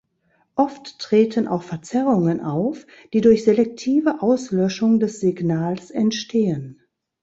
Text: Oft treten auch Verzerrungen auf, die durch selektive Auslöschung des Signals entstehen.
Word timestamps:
Oft 0.55 0.97
treten 0.97 1.45
auch 1.47 1.61
Verzerrungen 1.61 2.39
auf, 2.41 2.87
die 3.13 3.21
durch 3.21 3.43
selektive 3.43 4.23
Auslöschung 4.23 4.99
des 4.99 5.19
Signals 5.19 5.91
entstehen. 5.91 6.81